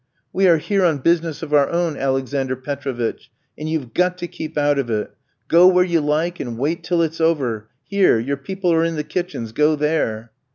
"We 0.33 0.47
are 0.47 0.57
here 0.57 0.83
on 0.83 0.97
business 0.97 1.43
of 1.43 1.53
our 1.53 1.69
own, 1.69 1.95
Alexander 1.95 2.55
Petrovitch, 2.55 3.29
and 3.55 3.69
you've 3.69 3.93
got 3.93 4.17
to 4.17 4.27
keep 4.27 4.57
out 4.57 4.79
of 4.79 4.89
it. 4.89 5.11
Go 5.47 5.67
where 5.67 5.85
you 5.85 5.99
like 6.01 6.39
and 6.39 6.57
wait 6.57 6.83
till 6.83 7.03
it's 7.03 7.21
over... 7.21 7.69
here, 7.83 8.17
your 8.17 8.37
people 8.37 8.73
are 8.73 8.83
in 8.83 8.95
the 8.95 9.03
kitchens, 9.03 9.51
go 9.51 9.75
there." 9.75 10.31